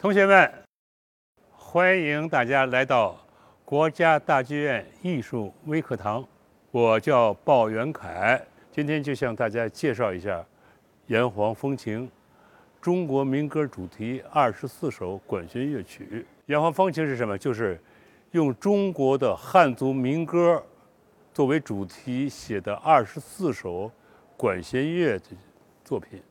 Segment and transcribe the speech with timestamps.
[0.00, 0.48] 同学们，
[1.50, 3.18] 欢迎大家来到
[3.64, 6.24] 国家大剧院艺术微课堂。
[6.70, 8.40] 我叫鲍元凯，
[8.70, 10.38] 今天就向大家介绍一下
[11.08, 12.06] 《炎黄风情》
[12.80, 16.06] 中国民歌主题二十四首管弦乐曲。
[16.46, 17.36] 《炎黄风情》是什么？
[17.36, 17.76] 就是
[18.30, 20.64] 用中国的汉族民歌
[21.34, 23.90] 作为主题写的二十四首
[24.36, 25.36] 管弦乐的
[25.84, 26.22] 作品。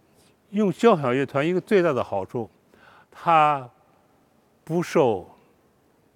[0.52, 2.50] 用交响乐团一个最大的好处，
[3.20, 3.68] 它
[4.64, 5.28] 不受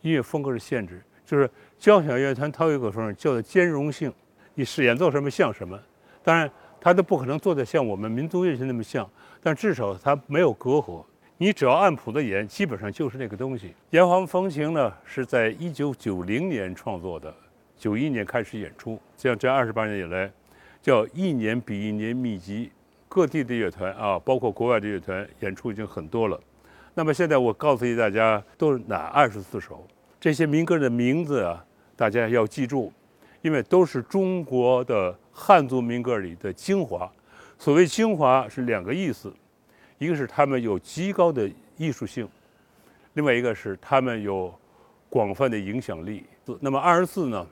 [0.01, 1.01] 音乐风格的限制。
[1.25, 4.13] 就是交响乐团它有一个风叫做兼容性，
[4.53, 5.79] 你是演奏什么像什么。
[6.21, 9.09] 当然，它都不可能做得像我们民族乐器那么像，
[9.41, 11.03] 但至少它没有隔阂。
[11.37, 13.69] 你只要按谱子演，基本上就是那个东西。
[13.89, 17.33] 《炎黄风情》呢是在一九九零年创作的，
[17.77, 20.31] 九一年开始演出，这样这二十八年以来，
[20.81, 22.71] 叫一年比一年密集。
[23.07, 26.39] 各地的乐团啊，包括国外的乐团演出已经很多了。
[26.93, 29.87] 那么现在我告诉大家，都是哪二十四首？
[30.19, 32.91] 这些民歌的名字啊，大家要记住，
[33.41, 37.11] 因为都是中国的汉族民歌里的精华。
[37.57, 39.33] 所谓精华是两个意思，
[39.97, 42.27] 一个是他们有极高的艺术性，
[43.13, 44.53] 另外一个是他们有
[45.09, 46.25] 广泛的影响力。
[46.59, 47.47] 那么二十四呢？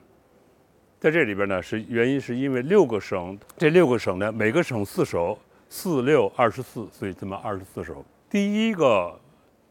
[1.00, 5.38] 在这里边呢，是原因是因为六个省，这六个省呢，每个省四首。
[5.72, 8.04] 四六二十四，所以这么二十四首。
[8.28, 9.16] 第一个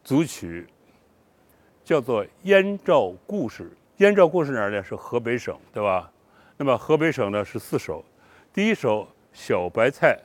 [0.02, 0.66] 组曲
[1.84, 3.64] 叫做《燕赵故事》，
[3.98, 4.82] 燕赵故事哪儿呢？
[4.82, 6.10] 是河北省，对吧？
[6.56, 8.04] 那么河北省呢是四首。
[8.52, 10.18] 第一首《小白菜》，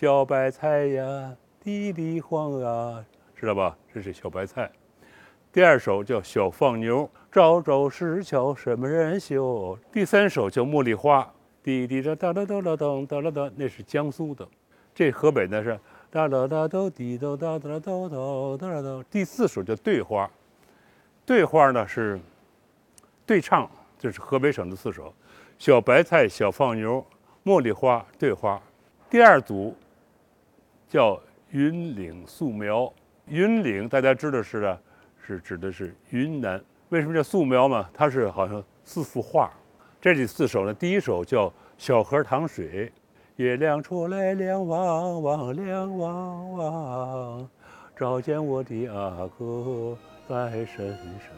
[0.00, 3.76] 小白菜呀，地里黄啊，知道吧？
[3.92, 4.70] 这是小白菜。
[5.52, 9.78] 第二首叫《小放牛》，朝朝石桥什么人修？
[9.92, 11.22] 第三首叫《茉莉花》，
[11.62, 14.46] 滴滴答答答答答答答答，那是江苏的。
[14.94, 15.78] 这河北呢是
[16.10, 19.04] 哒哒哒哆滴哆哒哒哆哆哒哒。
[19.10, 20.28] 第四首叫对花，
[21.26, 22.18] 对花呢是
[23.26, 25.12] 对唱，这是河北省的四首：
[25.58, 27.04] 小白菜、小放牛、
[27.44, 28.58] 茉莉花、对花。
[29.10, 29.76] 第二组
[30.88, 31.20] 叫
[31.50, 32.90] 云岭素描，
[33.26, 34.80] 云岭大家知道是的，
[35.20, 36.58] 是指的是云南。
[36.88, 37.86] 为什么叫素描嘛？
[37.92, 39.52] 它是好像四幅画。
[40.00, 42.90] 这里四首呢，第一首叫小河淌水。
[43.38, 47.48] 月亮出来亮汪汪，亮汪汪，
[47.96, 49.96] 照见我的阿哥
[50.28, 51.30] 在深山。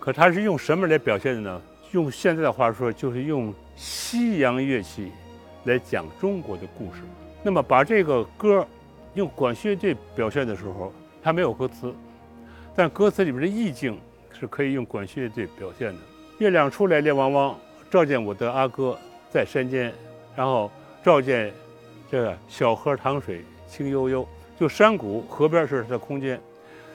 [0.00, 1.62] 可他是用什么来表现的呢？
[1.92, 5.12] 用现在的话说，就是用西洋乐器
[5.62, 7.02] 来讲中国的故事。
[7.40, 8.66] 那么把这个歌
[9.14, 11.94] 用管弦乐队表现的时候，它没有歌词，
[12.74, 13.96] 但歌词里面的意境
[14.32, 16.00] 是可以用管弦乐队表现的。
[16.38, 17.56] 月亮出来亮汪汪，
[17.88, 18.98] 照见我的阿哥
[19.30, 19.94] 在山间，
[20.34, 20.68] 然后。
[21.08, 21.50] 照见
[22.10, 24.28] 这个小河淌水清悠悠，
[24.60, 26.38] 就山谷河边是它的空间。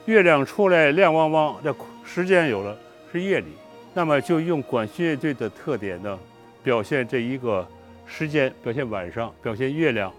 [0.06, 2.78] 月亮出来亮汪汪，这时间有了
[3.12, 3.48] 是夜里，
[3.92, 6.20] 那么就用管弦乐队的特点呢，
[6.64, 7.68] 表现这一个
[8.06, 10.14] 时间，表现晚上，表现月亮，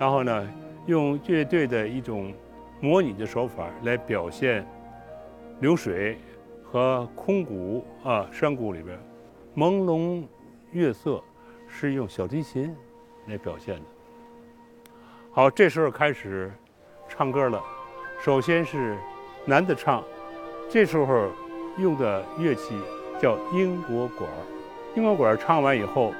[0.00, 0.52] 然后呢，
[0.86, 2.34] 用乐队的一种
[2.80, 4.66] 模拟的手法来表现
[5.60, 6.18] 流水
[6.64, 8.98] 和空谷啊，山谷里边
[9.54, 10.24] 朦胧
[10.72, 11.22] 月色
[11.68, 12.74] 是用小提琴。
[13.28, 13.82] 来表现的。
[15.30, 16.52] 好，这时候开始
[17.08, 17.62] 唱歌了。
[18.20, 18.96] 首先是
[19.44, 20.02] 男的唱，
[20.68, 21.30] 这时候
[21.76, 22.76] 用的乐器
[23.20, 24.28] 叫英国管。
[24.96, 26.12] 英国管唱完以后，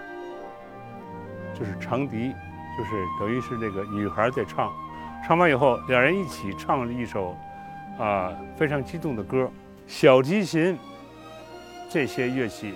[1.52, 2.32] 就是长笛，
[2.78, 4.72] 就是等于是那个女孩在唱。
[5.26, 7.36] 唱完以后，两人一起唱了一首
[7.98, 9.50] 啊非常激动的歌。
[9.88, 10.78] 小提琴
[11.90, 12.74] 这些乐器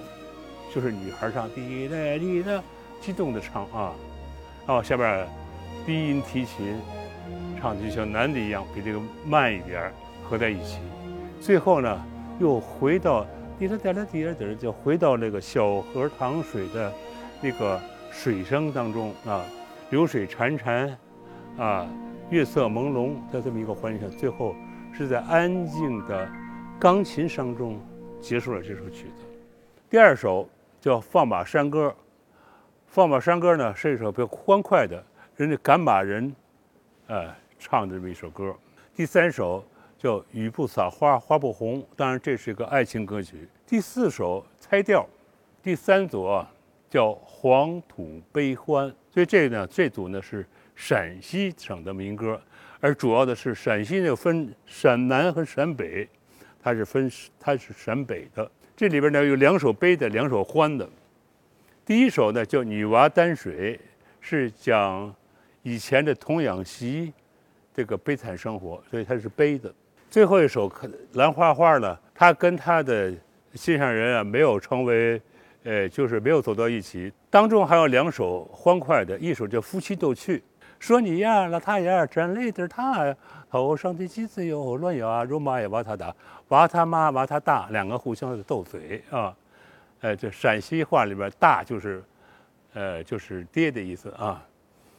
[0.75, 2.60] 就是女孩唱，滴答滴答，
[3.00, 3.92] 激动的唱啊。
[4.66, 5.26] 哦下边
[5.84, 6.80] 低音提琴
[7.60, 9.92] 唱的就像男的一样，比这个慢一点，
[10.22, 10.78] 合在一起。
[11.41, 12.04] 最后呢，
[12.38, 13.26] 又回到
[13.59, 16.92] 滴答滴答滴答滴，就回到那个小河淌水的
[17.41, 17.80] 那个
[18.10, 19.44] 水声当中啊，
[19.91, 20.94] 流水潺潺
[21.58, 21.86] 啊，
[22.30, 24.54] 月色朦胧的这么一个环境下，最后
[24.92, 26.28] 是在安静的
[26.78, 27.80] 钢琴声中
[28.20, 29.24] 结束了这首曲子。
[29.91, 30.48] 第二首
[30.80, 31.88] 叫《放马山歌》。
[32.92, 35.03] 放马山歌呢是一首比较欢快的，
[35.36, 36.30] 人家赶马人，
[37.06, 38.54] 呃，唱的这么一首歌。
[38.94, 39.65] 第三首
[39.97, 43.48] 叫雨不撒花花不红，当然这是一个爱情歌曲。
[43.66, 45.09] 第四首猜调，
[45.62, 46.47] 第三组啊
[46.91, 48.94] 叫黄土悲欢。
[49.10, 50.47] 所以这个呢这组呢是
[50.77, 52.39] 陕西省的民歌，
[52.78, 56.06] 而主要的是陕西呢分陕南和陕北，
[56.62, 57.10] 它是分
[57.41, 58.50] 它是陕北的。
[58.77, 60.86] 这里边呢有两首悲的，两首欢的。
[61.84, 63.76] 第一首呢叫《女娃担水》，
[64.20, 65.12] 是讲
[65.62, 67.12] 以前的童养媳
[67.74, 69.72] 这个悲惨生活，所以它是悲的。
[70.08, 70.70] 最后一首
[71.14, 73.12] 《兰花花》呢，他跟他的
[73.54, 75.20] 心上人啊没有成为，
[75.64, 77.12] 呃，就是没有走到一起。
[77.28, 80.38] 当中还有两首欢快的，一首叫《夫妻斗趣》，
[80.78, 83.12] 说你呀，老太呀，真累的他，
[83.50, 86.14] 头上的机子又乱咬啊，肉麻也挖他打，
[86.48, 89.34] 挖他妈挖他大，两个互相的斗嘴啊。
[90.03, 92.03] 呃，这陕西话里边“大”就是，
[92.75, 94.45] 呃，就是爹的意思啊。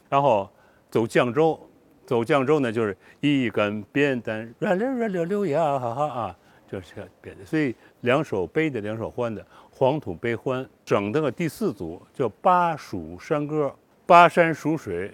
[0.08, 0.50] 然后
[0.90, 1.60] 走绛州，
[2.06, 6.36] 走绛州呢，就是一根扁担，软溜软溜溜呀，哈哈啊，
[6.66, 7.44] 就是扁的。
[7.44, 10.66] 所以两手背的，两手欢的，黄土悲欢。
[10.86, 13.74] 整的个第四组叫巴蜀山歌，
[14.06, 15.12] 巴山蜀水，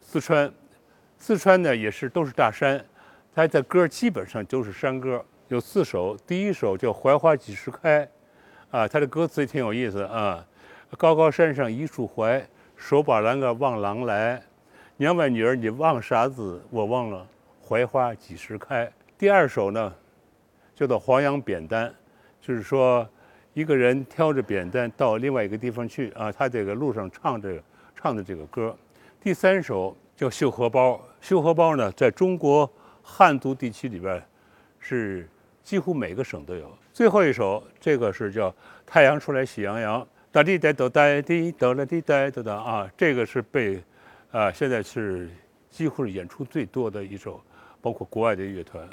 [0.00, 0.52] 四川，
[1.18, 2.84] 四川呢也是都是大山，
[3.32, 5.24] 它的歌基本上都是山歌。
[5.46, 8.04] 有四首，第一首叫《槐花几时开》。
[8.70, 10.46] 啊，他的歌词也挺有意思啊。
[10.96, 12.46] 高高山上一树槐，
[12.76, 14.42] 手把栏杆望郎来。
[14.96, 16.62] 娘们女儿你望啥子？
[16.70, 17.26] 我忘了
[17.60, 18.90] 槐花几时开。
[19.18, 19.92] 第二首呢，
[20.74, 21.92] 叫做黄杨扁担，
[22.40, 23.08] 就是说
[23.54, 26.30] 一个人挑着扁担到另外一个地方去啊。
[26.30, 27.62] 他这个路上唱这个
[27.96, 28.76] 唱的这个歌。
[29.20, 32.70] 第三首叫绣荷包，绣荷包呢，在中国
[33.02, 34.22] 汉族地区里边
[34.78, 35.28] 是
[35.62, 36.70] 几乎每个省都有。
[36.92, 38.50] 最后一首，这个是叫
[38.84, 40.02] 《太阳出来喜洋洋》，
[40.32, 43.82] 哒滴哒哒哒滴哒啦滴哒哒哒啊，这个是被，
[44.32, 45.30] 啊，现在是
[45.70, 47.40] 几乎是演出最多的一首，
[47.80, 48.86] 包括国外的乐团。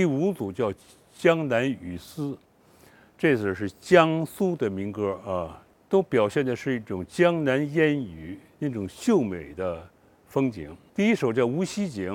[0.00, 0.72] 第五组叫
[1.12, 2.32] 《江南雨丝》，
[3.18, 9.86] 这首是江苏的民歌啊，都表现的是一种江南烟雨那种秀美的
[10.26, 10.74] 风景。
[10.94, 12.14] 第一首叫《无锡景》，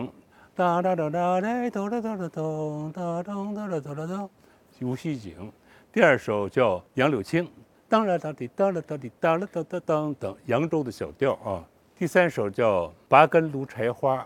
[0.56, 4.30] 哒哒哒哒哒哒哒哒哒哒哒哒哒哒哒，
[4.80, 5.52] 无锡景。
[5.94, 7.46] 第二首叫《杨柳青》，
[7.88, 11.64] 当啦哒滴哒啦哒滴哒啦哒哒当等，扬州的小调啊。
[11.96, 14.18] 第三首叫《拔根芦柴花》，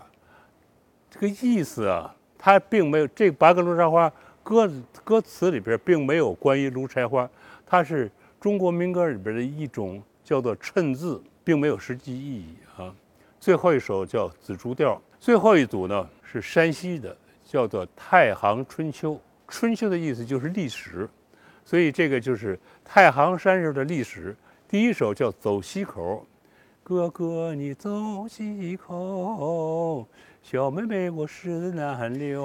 [1.11, 2.15] 这个意思啊。
[2.41, 4.71] 它并没有这八个芦柴花歌
[5.03, 7.29] 歌词里边并没有关于芦柴花，
[7.67, 8.09] 它是
[8.39, 12.95] 中国民歌里边的一种叫做衬字，并没有实际意义啊。
[13.39, 19.19] 最后一首叫紫竹调，最后一组呢是山西的，叫做太行春秋。
[19.47, 21.09] 春秋的意思就是历史，
[21.65, 24.35] 所以这个就是太行山上的历史。
[24.67, 26.25] 第一首叫走西口，
[26.83, 30.07] 哥哥你走西口。
[30.41, 32.43] 小妹妹，我是南流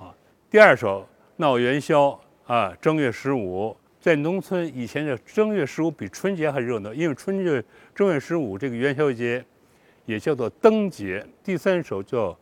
[0.00, 0.14] 啊。
[0.50, 1.06] 第二首
[1.36, 7.62] 闹元宵啊，正月十五，在农村以前的正月十五比春节还热闹，因为春节
[7.94, 9.44] 正月十五这个元宵节
[10.06, 11.26] 也叫做灯节。
[11.44, 12.34] 第三首叫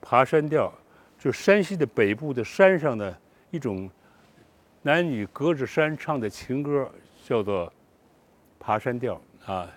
[0.00, 0.72] 爬山调，
[1.18, 3.14] 就山西的北部的山上的
[3.50, 3.90] 一种
[4.80, 6.90] 男女隔着山唱的情歌，
[7.26, 7.70] 叫做
[8.58, 9.68] 爬山调啊。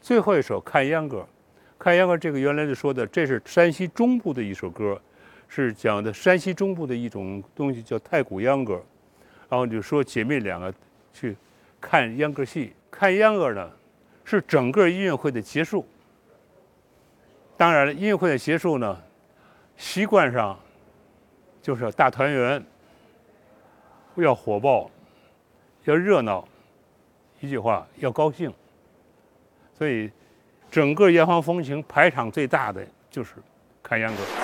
[0.00, 1.24] 最后一首看秧歌。
[1.82, 5.02] 看秧歌，这个原来就说的，这是山西中部的一首歌，
[5.48, 8.80] 是讲的山西中部的一种东西，叫太谷秧歌。
[9.48, 10.72] 然后就说姐妹两个
[11.12, 11.36] 去
[11.80, 13.68] 看秧歌戏，看秧歌呢
[14.22, 15.84] 是整个音乐会的结束。
[17.56, 18.96] 当然了，音乐会的结束呢，
[19.76, 20.56] 习惯上
[21.60, 22.64] 就是大团圆，
[24.14, 24.88] 要火爆，
[25.82, 26.46] 要热闹，
[27.40, 28.54] 一句话要高兴，
[29.76, 30.08] 所以。
[30.72, 33.34] 整个炎黄风情排场最大的就是
[33.82, 34.41] 看秧歌。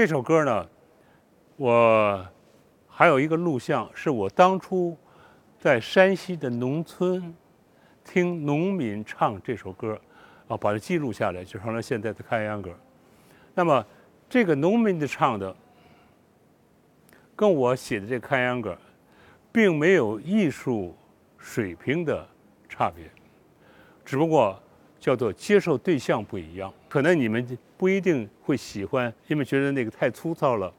[0.00, 0.66] 这首歌呢，
[1.58, 2.26] 我
[2.88, 4.96] 还有一个录像，是我当初
[5.58, 7.34] 在山西的农村
[8.02, 10.00] 听农民唱这首歌，
[10.48, 12.74] 啊，把它记录下来，就成了现在的看秧歌。
[13.54, 13.84] 那么，
[14.26, 15.54] 这个农民的唱的，
[17.36, 18.74] 跟我写的这看秧歌，
[19.52, 20.96] 并没有艺术
[21.36, 22.26] 水平的
[22.70, 23.04] 差别，
[24.02, 24.58] 只不过。
[25.00, 30.72] 叫做接受对象不一样，可能你们不一定会喜欢，因为觉得那个太粗糙了，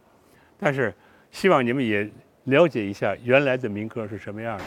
[0.60, 0.94] 但是
[1.32, 2.08] 希望你们也
[2.46, 4.64] 了解一下原来的民歌是什么样的。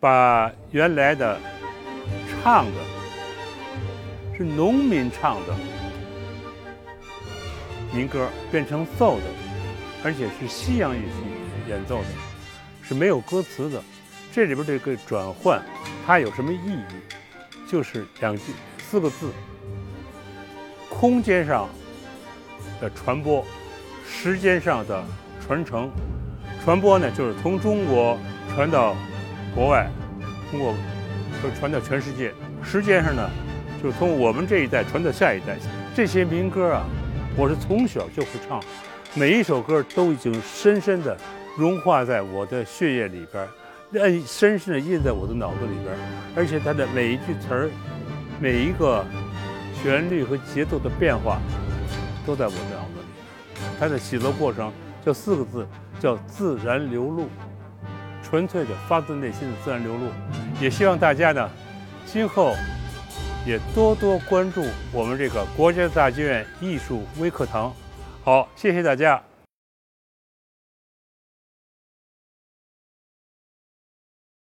[0.00, 1.38] 把原来的
[2.42, 2.91] 唱的
[4.42, 5.54] 是农民唱的
[7.94, 9.24] 民歌变成奏的，
[10.02, 12.08] 而且是西洋乐器演奏的，
[12.82, 13.80] 是没有歌词的。
[14.32, 15.62] 这里边这个转换，
[16.04, 16.82] 它有什么意义？
[17.70, 18.42] 就是两句
[18.78, 19.30] 四个字：
[20.90, 21.68] 空间上
[22.80, 23.44] 的传播，
[24.04, 25.04] 时间上的
[25.46, 25.88] 传承。
[26.64, 28.18] 传播呢，就是从中国
[28.52, 28.96] 传到
[29.54, 29.88] 国外，
[30.50, 30.74] 通过
[31.40, 32.34] 说传到全世界。
[32.64, 33.28] 时间上呢，
[33.82, 35.56] 就是从我们这一代传到下一代。
[35.94, 36.84] 这些民歌啊，
[37.36, 38.62] 我是从小就会唱，
[39.14, 41.16] 每一首歌都已经深深的
[41.58, 43.46] 融化在我的血液里边。
[44.10, 45.94] 印深深的印在我的脑子里边，
[46.34, 47.70] 而且它的每一句词儿、
[48.40, 49.04] 每一个
[49.82, 51.38] 旋律和节奏的变化，
[52.24, 53.64] 都在我的脑子里。
[53.78, 54.72] 它的写作过程
[55.04, 55.66] 叫四个字，
[56.00, 57.28] 叫自然流露，
[58.22, 60.06] 纯粹的发自内心的自然流露。
[60.58, 61.50] 也希望大家呢，
[62.06, 62.54] 今后
[63.46, 67.72] 也多多关注我们这个国家大剧院艺术微课堂。
[68.24, 69.20] 好，谢谢大家。